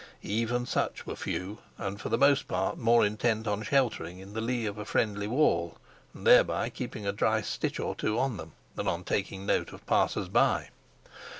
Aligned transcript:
Even 0.23 0.65
such 0.65 1.05
were 1.05 1.15
few, 1.15 1.59
and 1.77 2.01
for 2.01 2.09
the 2.09 2.17
most 2.17 2.47
part 2.47 2.75
more 2.79 3.05
intent 3.05 3.45
on 3.45 3.61
sheltering 3.61 4.17
in 4.17 4.33
the 4.33 4.41
lee 4.41 4.65
of 4.65 4.79
a 4.79 4.83
friendly 4.83 5.27
wall 5.27 5.77
and 6.15 6.25
thereby 6.25 6.71
keeping 6.71 7.05
a 7.05 7.11
dry 7.13 7.39
stitch 7.41 7.79
or 7.79 7.93
two 7.93 8.17
on 8.17 8.37
them 8.37 8.53
than 8.73 8.87
on 8.87 9.03
taking 9.03 9.45
note 9.45 9.71
of 9.73 9.85
passers 9.85 10.27
by. 10.27 10.69